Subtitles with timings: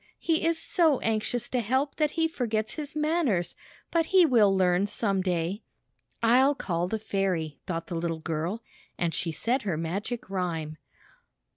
[0.17, 3.55] He is so anxious to help that he forgets his manners;
[3.91, 5.61] but he will learn some day."
[6.23, 8.63] "I'll call the fairy/' thought the little girl,
[8.97, 10.77] and she said her magic rhjine.